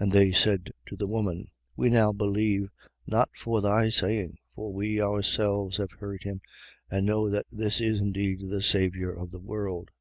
[0.02, 2.68] And they said to the woman: We now believe,
[3.06, 6.40] not for thy saying: for we ourselves have heard him
[6.90, 9.92] and know that this is indeed the Saviour of the world.